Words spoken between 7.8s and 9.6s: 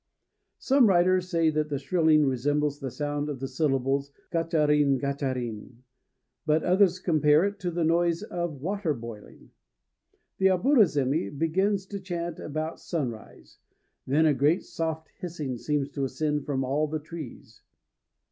noise of water boiling.